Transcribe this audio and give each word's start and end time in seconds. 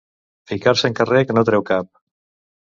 Ficar-se 0.51 0.87
en 0.91 0.97
carrer 1.01 1.23
que 1.27 1.37
no 1.39 1.45
treu 1.53 1.67
cap. 1.71 1.95